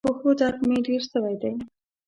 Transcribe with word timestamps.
د 0.03 0.03
پښو 0.07 0.31
درد 0.39 0.59
مي 0.69 0.77
ډیر 0.87 1.01
سوی 1.13 1.35
دی. 1.41 1.53